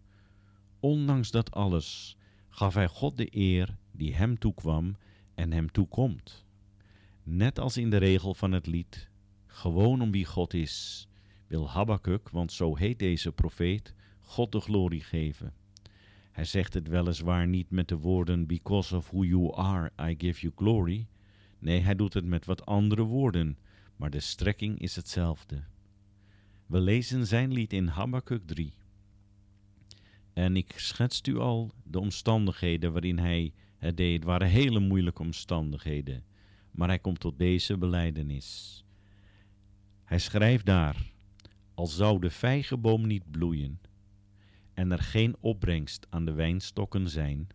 Ondanks 0.87 1.31
dat 1.31 1.51
alles 1.51 2.17
gaf 2.49 2.73
hij 2.73 2.87
God 2.87 3.17
de 3.17 3.27
eer 3.35 3.77
die 3.91 4.15
hem 4.15 4.39
toekwam 4.39 4.95
en 5.35 5.51
hem 5.51 5.71
toekomt. 5.71 6.45
Net 7.23 7.59
als 7.59 7.77
in 7.77 7.89
de 7.89 7.97
regel 7.97 8.33
van 8.33 8.51
het 8.51 8.67
lied, 8.67 9.09
gewoon 9.45 10.01
om 10.01 10.11
wie 10.11 10.25
God 10.25 10.53
is, 10.53 11.07
wil 11.47 11.69
Habakkuk, 11.69 12.29
want 12.29 12.51
zo 12.51 12.75
heet 12.75 12.99
deze 12.99 13.31
profeet, 13.31 13.93
God 14.19 14.51
de 14.51 14.59
glorie 14.59 15.01
geven. 15.01 15.53
Hij 16.31 16.45
zegt 16.45 16.73
het 16.73 16.87
weliswaar 16.87 17.47
niet 17.47 17.69
met 17.69 17.87
de 17.87 17.97
woorden 17.97 18.45
Because 18.45 18.95
of 18.95 19.09
who 19.09 19.23
you 19.23 19.55
are, 19.55 19.91
I 20.09 20.15
give 20.17 20.41
you 20.41 20.53
glory. 20.55 21.07
Nee, 21.59 21.79
hij 21.79 21.95
doet 21.95 22.13
het 22.13 22.25
met 22.25 22.45
wat 22.45 22.65
andere 22.65 23.03
woorden, 23.03 23.57
maar 23.95 24.09
de 24.09 24.19
strekking 24.19 24.79
is 24.79 24.95
hetzelfde. 24.95 25.63
We 26.65 26.79
lezen 26.79 27.27
zijn 27.27 27.51
lied 27.51 27.73
in 27.73 27.87
Habakkuk 27.87 28.47
3. 28.47 28.73
En 30.37 30.55
ik 30.55 30.73
schetst 30.75 31.27
u 31.27 31.37
al 31.37 31.71
de 31.83 31.99
omstandigheden 31.99 32.91
waarin 32.91 33.17
hij 33.17 33.53
het 33.77 33.97
deed. 33.97 34.13
Het 34.13 34.23
waren 34.23 34.47
hele 34.47 34.79
moeilijke 34.79 35.21
omstandigheden. 35.21 36.23
Maar 36.71 36.87
hij 36.87 36.99
komt 36.99 37.19
tot 37.19 37.37
deze 37.37 37.77
beleidenis. 37.77 38.83
Hij 40.03 40.19
schrijft 40.19 40.65
daar: 40.65 41.11
Al 41.73 41.87
zou 41.87 42.19
de 42.19 42.29
vijgenboom 42.29 43.07
niet 43.07 43.31
bloeien 43.31 43.79
en 44.73 44.91
er 44.91 44.99
geen 44.99 45.35
opbrengst 45.39 46.07
aan 46.09 46.25
de 46.25 46.33
wijnstokken 46.33 47.09
zijn, 47.09 47.47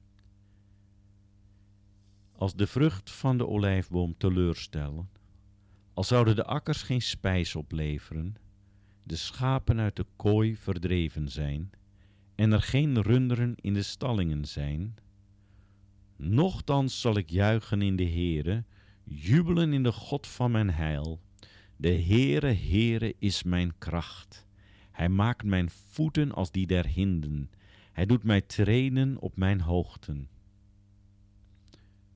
als 2.32 2.54
de 2.54 2.66
vrucht 2.66 3.10
van 3.10 3.38
de 3.38 3.46
olijfboom 3.46 4.16
teleurstellen, 4.16 5.10
al 5.94 6.04
zouden 6.04 6.36
de 6.36 6.44
akkers 6.44 6.82
geen 6.82 7.02
spijs 7.02 7.56
opleveren, 7.56 8.36
de 9.02 9.16
schapen 9.16 9.80
uit 9.80 9.96
de 9.96 10.06
kooi 10.16 10.56
verdreven 10.56 11.28
zijn, 11.28 11.70
en 12.42 12.52
er 12.52 12.62
geen 12.62 13.02
runderen 13.02 13.54
in 13.60 13.74
de 13.74 13.82
stallingen 13.82 14.44
zijn, 14.44 14.94
nochtans 16.16 17.00
zal 17.00 17.16
ik 17.16 17.30
juichen 17.30 17.82
in 17.82 17.96
de 17.96 18.08
Heere, 18.08 18.64
jubelen 19.04 19.72
in 19.72 19.82
de 19.82 19.92
God 19.92 20.26
van 20.26 20.50
mijn 20.50 20.70
heil. 20.70 21.20
De 21.76 22.02
Heere, 22.02 22.52
Heere 22.52 23.14
is 23.18 23.42
mijn 23.42 23.78
kracht. 23.78 24.46
Hij 24.90 25.08
maakt 25.08 25.44
mijn 25.44 25.70
voeten 25.70 26.32
als 26.32 26.50
die 26.50 26.66
der 26.66 26.86
hinden. 26.86 27.50
Hij 27.92 28.06
doet 28.06 28.22
mij 28.24 28.40
treden 28.40 29.20
op 29.20 29.36
mijn 29.36 29.60
hoogten. 29.60 30.28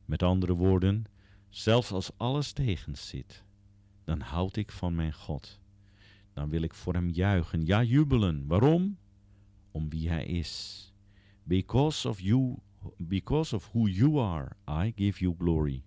Met 0.05 0.23
andere 0.23 0.55
woorden, 0.55 1.05
zelfs 1.49 1.91
als 1.91 2.11
alles 2.17 2.53
tegenzit, 2.53 3.45
dan 4.05 4.21
houd 4.21 4.57
ik 4.57 4.73
van 4.73 4.95
mijn 4.95 5.15
God. 5.15 5.61
Dan 6.33 6.49
wil 6.49 6.63
ik 6.63 6.75
voor 6.75 6.95
hem 6.95 7.11
juichen, 7.11 7.67
ja 7.67 7.83
jubelen. 7.83 8.47
Waarom? 8.47 8.99
Om 9.77 9.89
wie 9.91 10.09
hij 10.09 10.27
is. 10.27 10.83
Because 11.43 12.09
of 12.09 12.21
you, 12.21 12.57
because 12.97 13.55
of 13.55 13.69
who 13.73 13.89
you 13.89 14.21
are, 14.21 14.49
I 14.87 14.93
give 14.97 15.21
you 15.21 15.35
glory. 15.39 15.83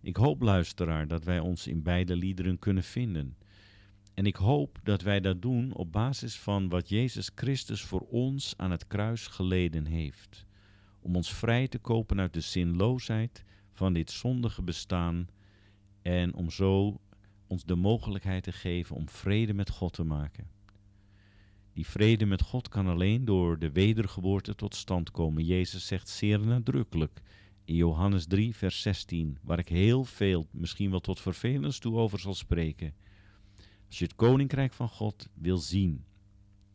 Ik 0.00 0.16
hoop, 0.16 0.42
luisteraar, 0.42 1.06
dat 1.06 1.24
wij 1.24 1.38
ons 1.38 1.66
in 1.66 1.82
beide 1.82 2.16
liederen 2.16 2.58
kunnen 2.58 2.82
vinden. 2.82 3.36
En 4.14 4.26
ik 4.26 4.36
hoop 4.36 4.78
dat 4.82 5.02
wij 5.02 5.20
dat 5.20 5.42
doen 5.42 5.72
op 5.72 5.92
basis 5.92 6.38
van 6.38 6.68
wat 6.68 6.88
Jezus 6.88 7.30
Christus 7.34 7.82
voor 7.82 8.00
ons 8.00 8.54
aan 8.56 8.70
het 8.70 8.86
kruis 8.86 9.26
geleden 9.26 9.86
heeft. 9.86 10.46
Om 11.00 11.16
ons 11.16 11.32
vrij 11.34 11.68
te 11.68 11.78
kopen 11.78 12.20
uit 12.20 12.32
de 12.32 12.40
zinloosheid 12.40 13.44
van 13.72 13.92
dit 13.92 14.10
zondige 14.10 14.62
bestaan 14.62 15.28
en 16.02 16.34
om 16.34 16.50
zo 16.50 17.00
ons 17.46 17.64
de 17.64 17.76
mogelijkheid 17.76 18.42
te 18.42 18.52
geven 18.52 18.96
om 18.96 19.08
vrede 19.08 19.54
met 19.54 19.70
God 19.70 19.92
te 19.92 20.04
maken. 20.04 20.57
Die 21.78 21.86
vrede 21.86 22.26
met 22.26 22.42
God 22.42 22.68
kan 22.68 22.86
alleen 22.86 23.24
door 23.24 23.58
de 23.58 23.70
wedergeboorte 23.70 24.54
tot 24.54 24.74
stand 24.74 25.10
komen. 25.10 25.44
Jezus 25.44 25.86
zegt 25.86 26.08
zeer 26.08 26.40
nadrukkelijk 26.40 27.22
in 27.64 27.74
Johannes 27.74 28.26
3, 28.26 28.54
vers 28.54 28.82
16, 28.82 29.38
waar 29.42 29.58
ik 29.58 29.68
heel 29.68 30.04
veel, 30.04 30.46
misschien 30.50 30.90
wel 30.90 31.00
tot 31.00 31.20
vervelens 31.20 31.78
toe 31.78 31.96
over 31.96 32.18
zal 32.18 32.34
spreken. 32.34 32.94
Als 33.86 33.98
je 33.98 34.04
het 34.04 34.14
koninkrijk 34.14 34.72
van 34.72 34.88
God 34.88 35.28
wil 35.34 35.58
zien, 35.58 36.04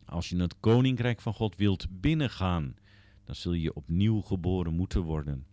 als 0.04 0.28
je 0.28 0.36
het 0.36 0.60
koninkrijk 0.60 1.20
van 1.20 1.34
God 1.34 1.56
wilt 1.56 2.00
binnengaan, 2.00 2.76
dan 3.24 3.34
zul 3.34 3.52
je 3.52 3.74
opnieuw 3.74 4.20
geboren 4.20 4.74
moeten 4.74 5.02
worden. 5.02 5.46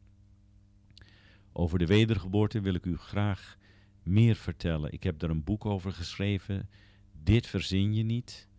Over 1.52 1.80
de 1.80 1.86
wedergeboorte 1.86 2.62
wil 2.62 2.74
ik 2.74 2.86
u 2.86 2.98
graag 2.98 3.58
meer 4.04 4.36
vertellen. 4.36 4.94
Ik 4.94 5.04
heb 5.04 5.20
daar 5.20 5.30
een 5.30 5.44
boek 5.44 5.66
over 5.66 5.92
geschreven. 5.94 6.70
Dit 7.24 7.48
verzin 7.48 7.94
je 7.94 8.04
niet. 8.04 8.50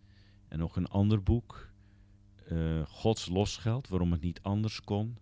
En 0.53 0.59
nog 0.59 0.75
een 0.75 0.87
ander 0.87 1.23
boek. 1.23 1.71
eh, 2.47 2.85
Gods 2.85 3.29
losgeld, 3.29 3.87
waarom 3.87 4.11
het 4.11 4.21
niet 4.21 4.41
anders 4.41 4.81
kon. 4.81 5.17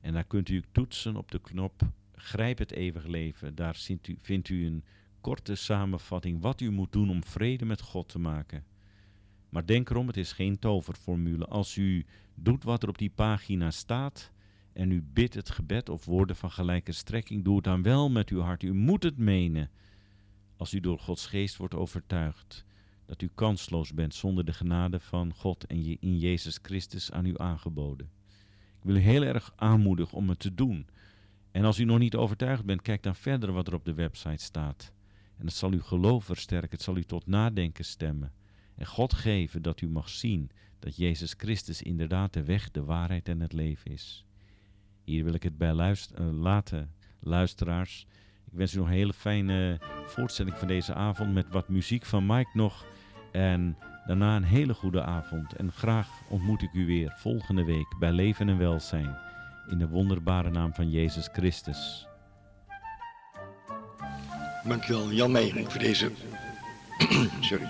En 0.01 0.13
daar 0.13 0.27
kunt 0.27 0.49
u 0.49 0.63
toetsen 0.71 1.15
op 1.15 1.31
de 1.31 1.41
knop 1.41 1.81
Grijp 2.15 2.57
het 2.57 2.71
eeuwig 2.71 3.05
leven. 3.05 3.55
Daar 3.55 3.75
vindt 3.75 4.07
u, 4.07 4.17
vindt 4.21 4.49
u 4.49 4.65
een 4.65 4.83
korte 5.21 5.55
samenvatting 5.55 6.41
wat 6.41 6.61
u 6.61 6.71
moet 6.71 6.91
doen 6.91 7.09
om 7.09 7.23
vrede 7.23 7.65
met 7.65 7.81
God 7.81 8.09
te 8.09 8.19
maken. 8.19 8.63
Maar 9.49 9.65
denk 9.65 9.89
erom, 9.89 10.07
het 10.07 10.17
is 10.17 10.31
geen 10.31 10.59
toverformule. 10.59 11.45
Als 11.45 11.75
u 11.75 12.05
doet 12.35 12.63
wat 12.63 12.83
er 12.83 12.89
op 12.89 12.97
die 12.97 13.11
pagina 13.15 13.71
staat 13.71 14.31
en 14.73 14.91
u 14.91 15.03
bidt 15.13 15.33
het 15.33 15.49
gebed 15.49 15.89
of 15.89 16.05
woorden 16.05 16.35
van 16.35 16.51
gelijke 16.51 16.91
strekking, 16.91 17.43
doe 17.43 17.55
het 17.55 17.63
dan 17.63 17.81
wel 17.81 18.09
met 18.09 18.29
uw 18.29 18.39
hart. 18.39 18.63
U 18.63 18.73
moet 18.73 19.03
het 19.03 19.17
menen. 19.17 19.69
Als 20.57 20.73
u 20.73 20.79
door 20.79 20.99
Gods 20.99 21.25
geest 21.25 21.57
wordt 21.57 21.75
overtuigd 21.75 22.65
dat 23.09 23.21
u 23.21 23.29
kansloos 23.35 23.93
bent 23.93 24.15
zonder 24.15 24.45
de 24.45 24.53
genade 24.53 24.99
van 24.99 25.33
God 25.33 25.65
en 25.65 25.83
je 25.83 25.97
in 25.99 26.17
Jezus 26.17 26.59
Christus 26.61 27.11
aan 27.11 27.25
u 27.25 27.33
aangeboden. 27.37 28.09
Ik 28.77 28.83
wil 28.83 28.95
u 28.95 28.99
heel 28.99 29.23
erg 29.23 29.53
aanmoedigen 29.55 30.17
om 30.17 30.29
het 30.29 30.39
te 30.39 30.53
doen. 30.53 30.87
En 31.51 31.65
als 31.65 31.79
u 31.79 31.83
nog 31.83 31.99
niet 31.99 32.15
overtuigd 32.15 32.65
bent, 32.65 32.81
kijk 32.81 33.03
dan 33.03 33.15
verder 33.15 33.51
wat 33.51 33.67
er 33.67 33.73
op 33.73 33.85
de 33.85 33.93
website 33.93 34.43
staat. 34.43 34.93
En 35.39 35.45
het 35.45 35.55
zal 35.55 35.71
uw 35.71 35.81
geloof 35.81 36.25
versterken, 36.25 36.69
het 36.69 36.81
zal 36.81 36.97
u 36.97 37.03
tot 37.03 37.27
nadenken 37.27 37.85
stemmen. 37.85 38.33
En 38.75 38.85
God 38.85 39.13
geven 39.13 39.61
dat 39.61 39.81
u 39.81 39.89
mag 39.89 40.09
zien 40.09 40.51
dat 40.79 40.95
Jezus 40.95 41.33
Christus 41.37 41.81
inderdaad 41.81 42.33
de 42.33 42.43
weg, 42.43 42.71
de 42.71 42.83
waarheid 42.83 43.27
en 43.27 43.39
het 43.39 43.53
leven 43.53 43.91
is. 43.91 44.25
Hier 45.03 45.23
wil 45.23 45.33
ik 45.33 45.43
het 45.43 45.57
bij 45.57 45.69
eh, 45.69 46.31
laten, 46.31 46.93
luisteraars. 47.19 48.05
Ik 48.45 48.53
wens 48.53 48.73
u 48.73 48.77
nog 48.77 48.87
een 48.87 48.93
hele 48.93 49.13
fijne 49.13 49.79
voortzetting 50.05 50.57
van 50.57 50.67
deze 50.67 50.93
avond 50.93 51.33
met 51.33 51.49
wat 51.49 51.69
muziek 51.69 52.05
van 52.05 52.25
Mike 52.25 52.49
nog. 52.53 52.85
En 53.31 53.77
daarna 54.05 54.35
een 54.35 54.43
hele 54.43 54.73
goede 54.73 55.03
avond. 55.03 55.53
En 55.53 55.71
graag 55.71 56.09
ontmoet 56.29 56.61
ik 56.61 56.73
u 56.73 56.85
weer 56.85 57.13
volgende 57.17 57.63
week 57.63 57.95
bij 57.99 58.11
Leven 58.11 58.49
en 58.49 58.57
Welzijn. 58.57 59.17
in 59.67 59.77
de 59.77 59.87
wonderbare 59.87 60.49
naam 60.49 60.73
van 60.73 60.89
Jezus 60.89 61.29
Christus. 61.31 62.08
Dankjewel 64.69 65.11
Jan 65.11 65.31
Meijering 65.31 65.71
voor 65.71 65.79
deze 65.79 66.11
sorry, 67.49 67.69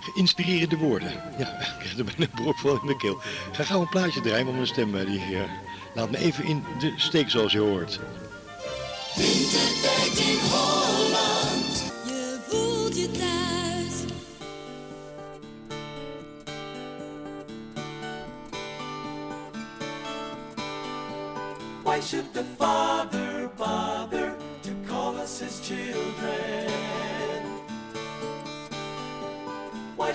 geïnspireerde 0.00 0.76
woorden. 0.76 1.12
Ja, 1.38 1.46
ik 1.46 1.74
krijg 1.78 1.98
er 1.98 2.04
bijna 2.04 2.20
een 2.20 2.42
brok 2.42 2.58
van 2.58 2.78
in 2.80 2.86
de 2.86 2.96
keel. 2.96 3.20
Ik 3.50 3.54
ga 3.54 3.64
gauw 3.64 3.80
een 3.80 3.88
plaatje 3.88 4.20
draaien, 4.20 4.44
want 4.44 4.56
mijn 4.56 4.68
stem 4.68 4.96
eh, 4.96 5.06
die, 5.06 5.20
eh, 5.20 5.40
laat 5.94 6.10
me 6.10 6.18
even 6.18 6.44
in 6.44 6.64
de 6.78 6.92
steek 6.96 7.30
zoals 7.30 7.52
je 7.52 7.58
hoort. 7.58 8.00
Wintertijd 9.16 10.18
in 10.18 10.38
Holland. 10.50 11.92
Je 12.06 12.38
voelt 12.46 12.96
je 12.96 13.10
thuis. 13.10 14.12
Why 21.82 22.00
should 22.00 22.32
the 22.32 22.44
Father 22.58 23.27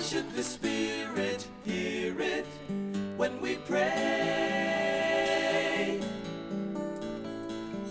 should 0.04 0.30
the 0.34 0.42
Spirit 0.42 1.46
hear 1.64 2.20
it 2.20 2.44
when 3.16 3.40
we 3.40 3.54
pray? 3.66 3.88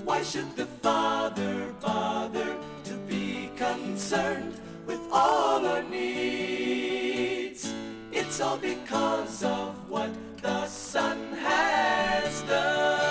Why 0.05 0.21
should 0.21 0.55
the 0.55 0.67
Father 0.83 1.73
bother 1.81 2.55
to 2.83 2.93
be 3.09 3.49
concerned 3.55 4.53
with 4.85 4.99
all 5.11 5.65
our 5.65 5.81
needs? 5.81 7.73
It's 8.11 8.39
all 8.39 8.59
because 8.59 9.43
of 9.43 9.73
what 9.89 10.11
the 10.39 10.67
Son 10.67 11.17
has 11.33 12.43
done. 12.43 13.02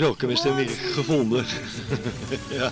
Zo, 0.00 0.12
ik 0.12 0.20
heb 0.20 0.26
mijn 0.26 0.36
stem 0.36 0.54
weer 0.54 0.68
gevonden. 0.68 1.46
ja, 2.58 2.70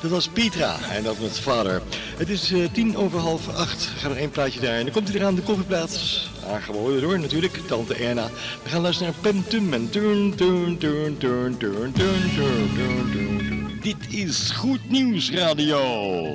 dat 0.00 0.10
was 0.10 0.28
Petra 0.28 0.76
en 0.90 1.02
dat 1.02 1.20
met 1.20 1.38
vader. 1.38 1.82
Het 2.16 2.28
is 2.28 2.52
eh, 2.52 2.64
tien 2.72 2.96
over 2.96 3.18
half 3.18 3.48
acht. 3.48 3.92
We 3.92 3.98
gaan 3.98 4.10
nog 4.10 4.18
één 4.18 4.30
plaatje 4.30 4.60
daar. 4.60 4.74
En 4.74 4.82
dan 4.84 4.92
komt 4.92 5.08
hij 5.08 5.16
eraan, 5.16 5.34
de 5.34 5.42
koffieplaats. 5.42 6.28
Aangeboden 6.50 7.00
door 7.00 7.20
natuurlijk, 7.20 7.60
tante 7.66 7.94
Erna. 7.94 8.30
We 8.62 8.68
gaan 8.68 8.80
luisteren 8.80 9.12
naar 9.12 9.32
Pentum 9.32 9.72
en 9.72 9.90
turn, 9.90 10.34
turn, 10.34 10.78
turn, 10.78 11.18
turn, 11.18 11.56
turn, 11.58 11.92
turn, 11.92 12.32
turn, 12.34 12.34
turn, 12.34 12.72
turn, 12.74 13.10
turn. 13.12 13.78
Dit 13.82 14.14
is 14.14 14.50
Goed 14.50 14.90
Nieuws 14.90 15.30
Radio. 15.30 16.34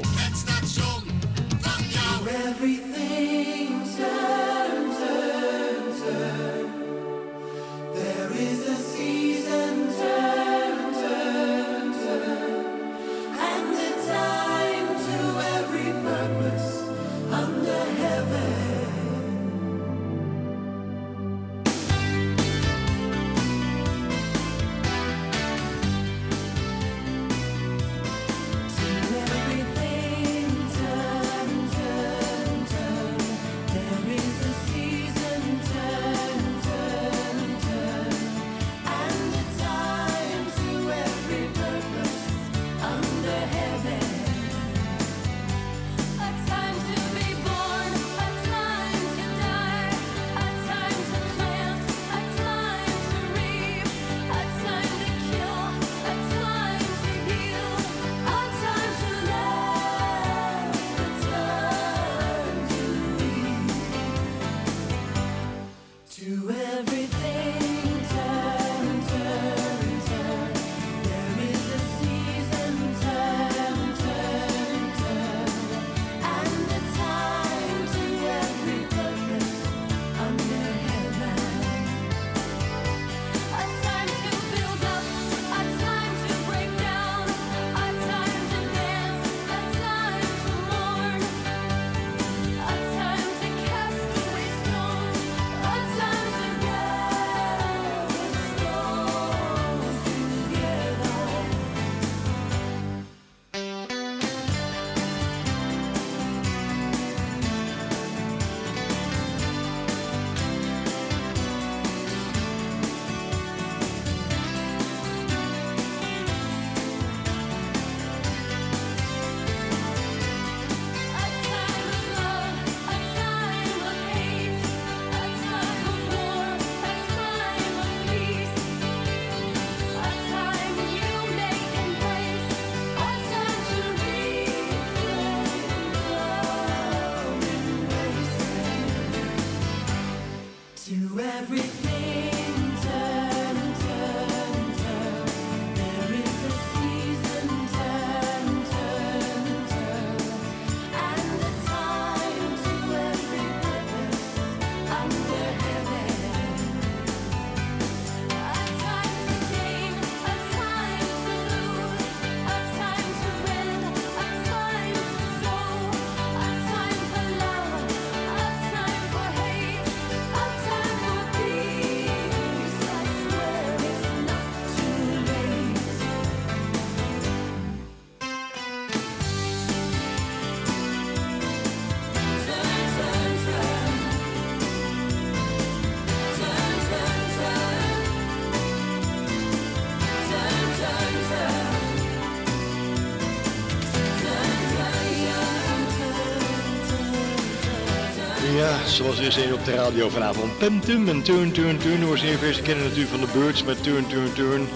Zoals 198.94 199.18
er 199.18 199.26
is 199.26 199.36
een 199.36 199.54
op 199.54 199.66
de 199.66 199.74
radio 199.74 200.10
vanavond. 200.10 200.58
Pentum 200.58 201.08
en 201.08 201.22
Turn, 201.22 201.52
Turn, 201.52 201.78
Turn. 201.78 202.02
Hoor 202.02 202.18
ze 202.18 202.28
even. 202.28 202.54
Ze 202.54 202.62
kennen 202.62 202.84
natuurlijk 202.84 203.12
van 203.12 203.20
de 203.20 203.40
Birds 203.40 203.64
met 203.64 203.84
Turn, 203.84 204.08
Turn, 204.08 204.34
Turn. 204.34 204.68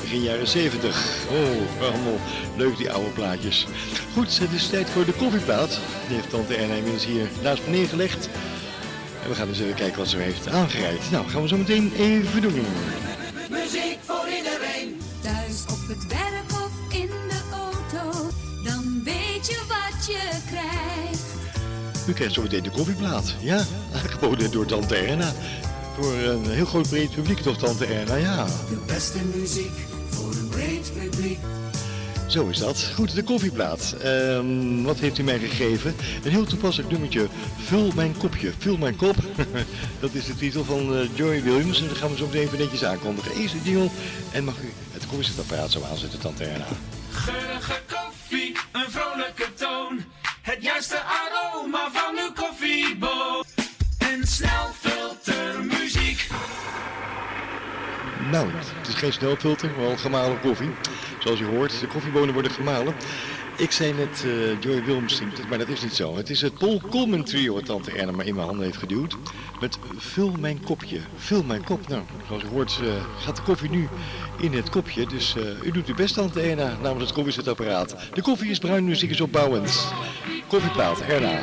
Begin 0.00 0.22
jaren 0.22 0.46
70. 0.46 1.26
Oh, 1.30 1.82
allemaal 1.82 2.18
leuk 2.56 2.76
die 2.76 2.92
oude 2.92 3.10
plaatjes. 3.10 3.66
Goed, 4.12 4.38
het 4.38 4.52
is 4.52 4.68
tijd 4.68 4.90
voor 4.90 5.04
de 5.04 5.12
koffieplaat. 5.12 5.80
Die 6.06 6.16
heeft 6.16 6.30
tante 6.30 6.54
Erna 6.54 6.74
inmiddels 6.74 7.06
hier 7.06 7.28
naast 7.42 7.62
me 7.64 7.70
neergelegd. 7.70 8.28
En 9.22 9.28
we 9.28 9.34
gaan 9.34 9.48
eens 9.48 9.60
even 9.60 9.74
kijken 9.74 9.98
wat 9.98 10.08
ze 10.08 10.16
heeft 10.16 10.48
aangereikt. 10.48 11.10
Nou, 11.10 11.28
gaan 11.28 11.42
we 11.42 11.48
zo 11.48 11.56
meteen 11.56 11.92
even 11.98 12.42
doen. 12.42 12.66
Muziek 13.50 13.98
voor 14.04 14.28
iedereen. 14.36 15.00
Thuis 15.20 15.62
op 15.62 15.88
het 15.88 16.06
werk 16.06 16.50
of 16.50 16.92
in 16.92 17.10
de 17.28 17.40
auto, 17.52 18.30
dan 18.64 19.02
weet 19.04 19.46
je 19.46 19.60
wat 19.68 20.06
je 20.06 20.28
krijgt. 20.50 20.95
U 22.08 22.12
krijgt 22.12 22.34
zo 22.34 22.42
meteen 22.42 22.62
de 22.62 22.70
koffieplaat. 22.70 23.34
Ja, 23.40 23.64
aangeboden 23.94 24.50
door 24.50 24.66
tante 24.66 24.96
Erna. 24.96 25.32
Voor 25.98 26.12
een 26.12 26.50
heel 26.50 26.66
groot 26.66 26.88
breed 26.88 27.10
publiek 27.10 27.38
toch, 27.38 27.58
tante 27.58 27.86
Erna, 27.86 28.14
ja. 28.14 28.44
De 28.44 28.78
beste 28.86 29.18
muziek 29.34 29.86
voor 30.10 30.32
een 30.32 30.48
breed 30.48 30.92
publiek. 30.98 31.38
Zo 32.26 32.46
is 32.48 32.58
dat. 32.58 32.90
Goed, 32.94 33.14
de 33.14 33.22
koffieplaat. 33.22 33.94
Ehm, 34.02 34.82
wat 34.82 34.98
heeft 34.98 35.18
u 35.18 35.22
mij 35.22 35.38
gegeven? 35.38 35.94
Een 36.24 36.30
heel 36.30 36.44
toepasselijk 36.44 36.90
nummertje. 36.90 37.28
Vul 37.64 37.92
mijn 37.94 38.16
kopje. 38.16 38.52
Vul 38.58 38.76
mijn 38.76 38.96
kop. 38.96 39.16
dat 40.00 40.14
is 40.14 40.26
de 40.26 40.34
titel 40.36 40.64
van 40.64 40.96
eh, 40.96 41.08
Joy 41.14 41.42
Williams. 41.42 41.80
En 41.80 41.88
dat 41.88 41.96
gaan 41.96 42.10
we 42.10 42.16
zo 42.16 42.26
meteen 42.26 42.42
even 42.42 42.58
netjes 42.58 42.84
aankondigen. 42.84 43.32
Eerst 43.32 43.54
de 43.54 43.70
jingle. 43.70 43.90
En 44.32 44.44
mag 44.44 44.54
u 44.58 44.72
het 44.92 45.06
koffiezetapparaat 45.06 45.70
zo 45.70 45.82
aanzetten, 45.90 46.18
tante 46.18 46.44
Erna. 46.44 46.66
Geurige 47.10 47.80
koffie, 47.88 48.56
een 48.72 48.90
vrolijke 48.90 49.46
toon. 49.54 49.65
Het 50.46 50.62
juiste 50.62 51.02
aroma 51.02 51.90
van 51.90 52.18
uw 52.18 52.32
koffieboon. 52.32 53.44
En 53.98 54.26
snelfiltermuziek. 54.26 56.28
Nou, 58.30 58.50
het 58.54 58.88
is 58.88 58.94
geen 58.94 59.12
snelfilter, 59.12 59.76
wel 59.76 59.96
gemalen 59.96 60.40
koffie. 60.40 60.70
Zoals 61.18 61.40
u 61.40 61.46
hoort, 61.46 61.80
de 61.80 61.86
koffiebonen 61.86 62.34
worden 62.34 62.52
gemalen. 62.52 62.94
Ik 63.56 63.72
zei 63.72 63.92
net 63.92 64.24
eh, 64.24 64.60
Joy 64.60 64.84
Williams 64.84 65.16
zingt 65.16 65.48
maar 65.48 65.58
dat 65.58 65.68
is 65.68 65.82
niet 65.82 65.94
zo. 65.94 66.16
Het 66.16 66.30
is 66.30 66.40
het 66.40 66.58
Paul 66.58 66.80
Coleman 66.90 67.24
trio 67.24 67.54
wat 67.54 67.64
tante 67.64 67.90
Erna 67.90 68.12
maar 68.12 68.26
in 68.26 68.34
mijn 68.34 68.46
handen 68.46 68.64
heeft 68.64 68.76
geduwd. 68.76 69.16
Met 69.60 69.78
Vul 69.96 70.32
mijn 70.38 70.64
kopje, 70.64 71.00
vul 71.16 71.42
mijn 71.42 71.64
kop. 71.64 71.88
Nou, 71.88 72.02
zoals 72.26 72.42
u 72.42 72.46
hoort 72.46 72.78
eh, 72.82 72.88
gaat 73.18 73.36
de 73.36 73.42
koffie 73.42 73.70
nu 73.70 73.88
in 74.40 74.52
het 74.52 74.70
kopje. 74.70 75.06
Dus 75.06 75.36
eh, 75.36 75.62
u 75.62 75.70
doet 75.70 75.86
uw 75.86 75.94
best 75.94 76.14
tante 76.14 76.40
Erna 76.40 76.76
namens 76.82 77.04
het 77.04 77.12
koffiezetapparaat. 77.12 77.96
De 78.14 78.22
koffie 78.22 78.50
is 78.50 78.58
bruin, 78.58 78.84
muziek 78.84 79.10
is 79.10 79.20
opbouwend. 79.20 79.92
Koffieplaat, 80.48 81.00
Erna. 81.00 81.40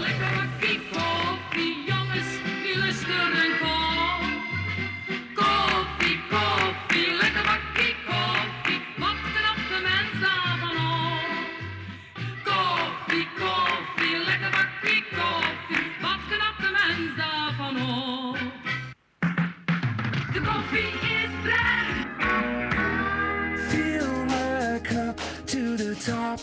Top 26.14 26.40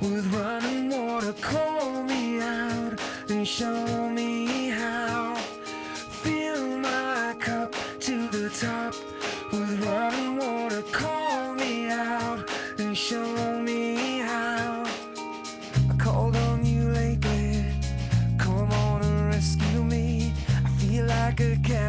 with 0.00 0.26
running 0.32 0.90
water. 0.90 1.34
Call 1.40 2.04
me 2.04 2.40
out 2.40 2.94
and 3.28 3.46
show 3.46 4.08
me 4.18 4.68
how. 4.68 5.34
Fill 6.22 6.78
my 6.78 7.34
cup 7.40 7.74
to 8.06 8.14
the 8.28 8.48
top 8.64 8.94
with 9.52 9.72
running 9.84 10.36
water. 10.44 10.82
Call 10.92 11.54
me 11.54 11.88
out 11.88 12.40
and 12.78 12.96
show 12.96 13.58
me 13.68 14.18
how. 14.30 14.84
I 15.90 15.94
called 16.04 16.36
on 16.48 16.64
you 16.64 16.82
lately. 17.00 17.64
Come 18.38 18.70
on 18.86 19.02
and 19.02 19.20
rescue 19.34 19.82
me. 19.94 20.32
I 20.66 20.70
feel 20.80 21.06
like 21.06 21.40
a 21.40 21.56
calendar 21.56 21.87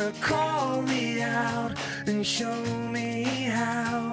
water. 0.00 0.12
Call 0.20 0.82
me 0.82 1.22
out 1.22 1.72
and 2.06 2.26
show 2.26 2.64
me 2.92 3.24
how. 3.24 4.12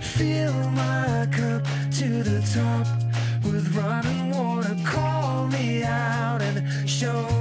Fill 0.00 0.52
my 0.70 1.26
cup 1.32 1.62
to 1.98 2.22
the 2.22 2.40
top 2.54 2.86
with 3.44 3.74
running 3.76 4.30
water. 4.30 4.76
Call 4.84 5.46
me 5.48 5.82
out 5.82 6.42
and 6.42 6.88
show 6.88 7.33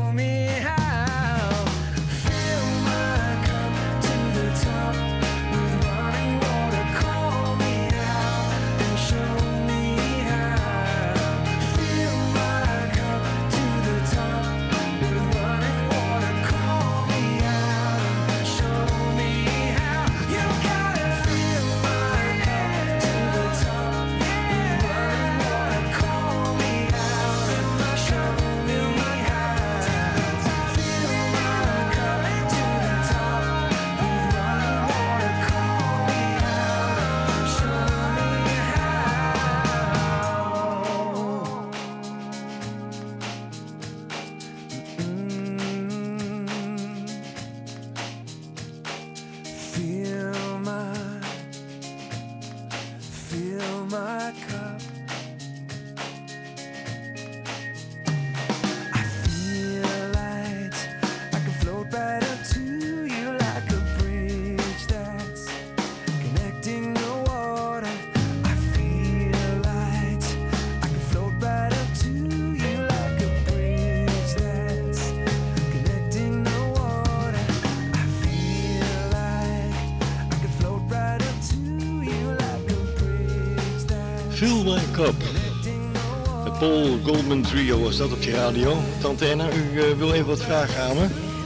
Trio 87.53 87.79
was 87.79 87.97
dat 87.97 88.11
op 88.11 88.21
je 88.21 88.31
radio. 88.31 88.77
Tante 89.01 89.31
Anna, 89.31 89.47
u 89.53 89.79
eh, 89.81 89.97
wil 89.97 90.13
even 90.13 90.25
wat 90.25 90.41
vragen 90.43 90.83
aan 90.83 90.95
me? 90.95 91.05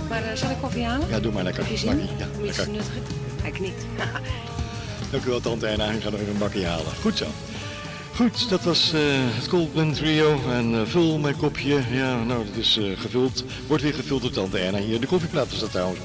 Maar 0.09 0.23
eh, 0.23 0.35
zal 0.35 0.49
ik 0.49 0.57
koffie 0.61 0.83
halen? 0.83 1.09
Ja, 1.09 1.19
doe 1.19 1.31
maar 1.31 1.43
lekker. 1.43 1.63
Heb 1.63 1.71
je 1.71 1.77
zin? 1.77 1.89
Bakkie, 1.89 2.17
Ja, 2.17 2.27
Om 2.39 2.45
iets 2.45 2.55
te 2.55 2.71
lekker. 2.71 2.91
Hij 3.41 3.51
knikt. 3.51 3.85
Dank 5.11 5.25
u 5.25 5.29
wel, 5.29 5.39
Tante 5.39 5.69
Anna. 5.69 5.89
Ik 5.91 6.01
ga 6.01 6.09
nog 6.09 6.19
even 6.19 6.33
een 6.33 6.39
bakje 6.39 6.65
halen. 6.65 6.85
Goed 7.01 7.17
zo. 7.17 7.25
Goed, 8.15 8.49
dat 8.49 8.63
was 8.63 8.93
eh, 8.93 9.01
het 9.11 9.47
Goldman 9.47 9.93
Trio. 9.93 10.39
En 10.51 10.87
vul 10.87 11.17
mijn 11.17 11.37
kopje. 11.37 11.81
Ja, 11.91 12.23
nou, 12.23 12.45
dat 12.45 12.55
is 12.55 12.77
eh, 12.77 12.99
gevuld. 12.99 13.43
Wordt 13.67 13.83
weer 13.83 13.93
gevuld 13.93 14.21
door 14.21 14.31
Tante 14.31 14.65
Anna. 14.65 14.79
Hier, 14.79 14.99
de 14.99 15.07
koffieplaat 15.07 15.51
is 15.51 15.59
dat 15.59 15.71
trouwens. 15.71 15.99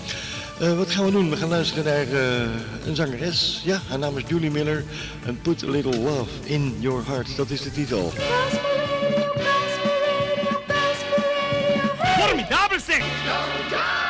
Eh, 0.61 0.76
wat 0.76 0.90
gaan 0.90 1.05
we 1.05 1.11
doen? 1.11 1.30
We 1.30 1.36
gaan 1.36 1.48
luisteren 1.48 1.84
naar 1.84 2.20
eh, 2.22 2.86
een 2.86 2.96
zangeres. 2.96 3.62
Ja, 3.64 3.80
haar 3.88 3.98
naam 3.98 4.16
is 4.18 4.24
Julie 4.26 4.50
Miller. 4.50 4.84
En 5.24 5.40
Put 5.40 5.64
a 5.64 5.70
Little 5.70 5.98
Love 5.98 6.30
in 6.42 6.76
Your 6.78 7.07
Heart. 7.07 7.36
Dat 7.36 7.50
is 7.50 7.62
de 7.62 7.70
titel. 7.70 8.12
Six. 12.85 14.01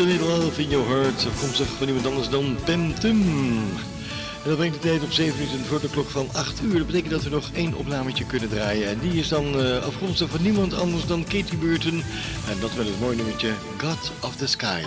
A 0.00 0.04
little 0.04 0.28
love 0.28 0.62
in 0.62 0.70
your 0.70 0.86
heart. 0.86 1.26
Afkomstig 1.26 1.68
van 1.68 1.86
iemand 1.86 2.06
anders 2.06 2.28
dan 2.28 2.56
Tum. 2.64 3.22
En 4.42 4.48
dat 4.48 4.56
brengt 4.56 4.74
de 4.74 4.88
tijd 4.88 5.02
op 5.02 5.12
7 5.12 5.38
minuten 5.38 5.66
voor 5.66 5.80
de 5.80 5.90
klok 5.90 6.08
van 6.08 6.28
8 6.32 6.62
uur. 6.62 6.78
Dat 6.78 6.86
betekent 6.86 7.10
dat 7.10 7.22
we 7.22 7.30
nog 7.30 7.50
één 7.52 7.74
opnametje 7.74 8.24
kunnen 8.24 8.48
draaien. 8.48 8.88
En 8.88 8.98
die 8.98 9.12
is 9.12 9.28
dan 9.28 9.60
eh, 9.60 9.82
afkomstig 9.82 10.30
van 10.30 10.42
niemand 10.42 10.74
anders 10.74 11.06
dan 11.06 11.24
Katie 11.24 11.56
Burton. 11.56 12.02
En 12.48 12.60
dat 12.60 12.76
met 12.76 12.86
het 12.86 13.00
mooie 13.00 13.16
nummertje 13.16 13.52
God 13.78 14.12
of 14.20 14.36
the 14.36 14.46
Sky. 14.46 14.80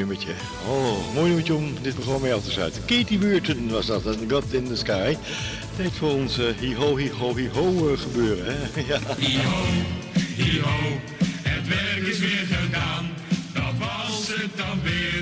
Nummertje. 0.00 0.32
Oh, 0.68 1.14
mooi 1.14 1.26
nummertje 1.26 1.54
om 1.54 1.74
dit 1.82 1.94
programma 1.94 2.22
mee 2.22 2.34
af 2.34 2.44
te 2.44 2.50
sluiten. 2.50 2.84
Katie 2.84 3.18
Burton 3.18 3.68
was 3.68 3.86
dat, 3.86 4.06
en 4.06 4.30
God 4.30 4.52
in 4.52 4.64
the 4.64 4.76
Sky. 4.76 5.16
Tijd 5.76 5.92
voor 5.92 6.10
ons 6.10 6.38
eh, 6.38 6.46
hi-ho, 6.58 6.96
hi-ho, 6.96 7.36
hi-ho 7.36 7.92
eh, 7.92 7.98
gebeuren, 7.98 8.44
hè? 8.46 8.80
ja. 8.92 8.98
Hi-ho, 9.18 9.64
hi-ho, 10.36 11.00
het 11.42 11.68
werk 11.68 12.06
is 12.06 12.18
weer 12.18 12.46
gedaan. 12.50 13.10
Dat 13.52 13.74
was 13.78 14.28
het 14.28 14.56
dan 14.56 14.80
weer, 14.82 15.19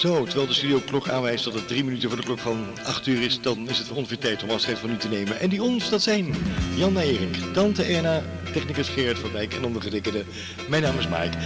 Zo, 0.00 0.24
terwijl 0.24 0.46
de 0.46 0.54
studioklok 0.54 1.08
aanwijst 1.08 1.44
dat 1.44 1.54
het 1.54 1.68
drie 1.68 1.84
minuten 1.84 2.08
voor 2.08 2.18
de 2.18 2.24
klok 2.24 2.38
van 2.38 2.66
8 2.84 3.06
uur 3.06 3.22
is, 3.22 3.40
dan 3.40 3.68
is 3.68 3.78
het 3.78 3.90
ongeveer 3.90 4.18
tijd 4.18 4.42
om 4.42 4.50
afscheid 4.50 4.78
van 4.78 4.90
u 4.90 4.96
te 4.96 5.08
nemen. 5.08 5.40
En 5.40 5.48
die 5.48 5.62
ons, 5.62 5.90
dat 5.90 6.02
zijn 6.02 6.34
Jan 6.74 6.92
Meijering, 6.92 7.36
Tante 7.52 7.82
Erna, 7.82 8.22
technicus 8.52 8.88
Gerard 8.88 9.18
van 9.18 9.32
Dijk 9.32 9.54
en 9.54 9.64
ondergetekende. 9.64 10.24
Mijn 10.68 10.82
naam 10.82 10.98
is 10.98 11.08
Mike. 11.08 11.36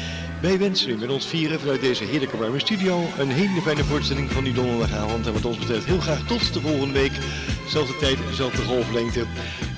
Wij 0.40 0.58
wensen 0.58 0.90
u 0.90 0.96
met 0.96 1.10
ons 1.10 1.26
vieren 1.26 1.60
vanuit 1.60 1.80
deze 1.80 2.04
heerlijke 2.04 2.36
warme 2.36 2.58
studio 2.58 3.02
een 3.18 3.30
hele 3.30 3.60
fijne 3.60 3.84
voorstelling 3.84 4.32
van 4.32 4.44
die 4.44 4.52
donderdagavond. 4.52 5.26
En 5.26 5.32
wat 5.32 5.44
ons 5.44 5.58
betreft 5.58 5.84
heel 5.84 6.00
graag 6.00 6.26
tot 6.26 6.52
de 6.52 6.60
volgende 6.60 6.92
week. 6.92 7.12
Zelfde 7.68 7.96
tijd, 7.96 8.18
dezelfde 8.28 8.62
golflengte. 8.62 9.24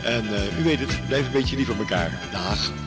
En 0.02 0.34
eh, 0.34 0.60
u 0.60 0.64
weet 0.64 0.80
het, 0.80 1.06
blijf 1.06 1.26
een 1.26 1.32
beetje 1.32 1.56
lief 1.56 1.66
voor 1.66 1.76
elkaar. 1.76 2.20
Dag. 2.32 2.85